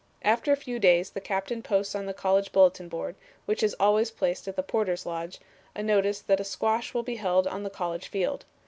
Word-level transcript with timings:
After 0.23 0.51
a 0.51 0.55
few 0.55 0.79
days 0.79 1.11
the 1.11 1.21
captain 1.21 1.61
posts 1.61 1.93
on 1.93 2.07
the 2.07 2.13
college 2.15 2.51
bulletin 2.51 2.87
board, 2.89 3.15
which 3.45 3.61
is 3.61 3.75
always 3.79 4.09
placed 4.09 4.47
at 4.47 4.55
the 4.55 4.63
Porter's 4.63 5.05
Lodge, 5.05 5.39
a 5.75 5.83
notice 5.83 6.21
that 6.21 6.39
a 6.39 6.43
squash 6.43 6.95
will 6.95 7.03
be 7.03 7.17
held 7.17 7.45
on 7.45 7.61
the 7.61 7.69
college 7.69 8.07
field. 8.07 8.43